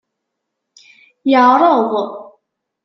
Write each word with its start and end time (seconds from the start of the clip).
Yeɛreḍ. 1.31 1.91